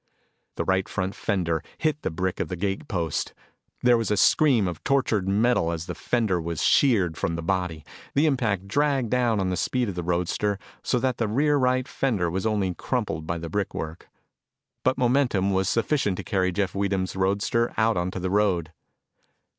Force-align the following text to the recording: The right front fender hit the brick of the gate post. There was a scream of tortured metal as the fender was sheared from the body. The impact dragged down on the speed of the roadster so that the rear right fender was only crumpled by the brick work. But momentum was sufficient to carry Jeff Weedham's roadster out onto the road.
The 0.55 0.63
right 0.63 0.89
front 0.89 1.13
fender 1.13 1.63
hit 1.77 2.01
the 2.01 2.09
brick 2.09 2.39
of 2.39 2.47
the 2.47 2.55
gate 2.55 2.87
post. 2.87 3.35
There 3.83 3.99
was 3.99 4.09
a 4.09 4.17
scream 4.17 4.67
of 4.67 4.83
tortured 4.83 5.27
metal 5.27 5.71
as 5.71 5.85
the 5.85 5.93
fender 5.93 6.41
was 6.41 6.63
sheared 6.63 7.17
from 7.17 7.35
the 7.35 7.43
body. 7.43 7.85
The 8.15 8.25
impact 8.25 8.67
dragged 8.67 9.11
down 9.11 9.39
on 9.39 9.51
the 9.51 9.55
speed 9.55 9.89
of 9.89 9.93
the 9.93 10.01
roadster 10.01 10.57
so 10.81 10.97
that 10.97 11.17
the 11.17 11.27
rear 11.27 11.55
right 11.55 11.87
fender 11.87 12.31
was 12.31 12.47
only 12.47 12.73
crumpled 12.73 13.27
by 13.27 13.37
the 13.37 13.47
brick 13.47 13.75
work. 13.75 14.09
But 14.83 14.97
momentum 14.97 15.51
was 15.53 15.69
sufficient 15.69 16.17
to 16.17 16.23
carry 16.23 16.51
Jeff 16.51 16.73
Weedham's 16.73 17.15
roadster 17.15 17.71
out 17.77 17.95
onto 17.95 18.17
the 18.17 18.31
road. 18.31 18.71